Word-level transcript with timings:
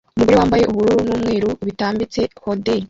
Umugore 0.15 0.37
wambaye 0.41 0.63
ubururu 0.71 1.01
n'umweru 1.07 1.49
bitambitse 1.67 2.21
hoodie 2.41 2.79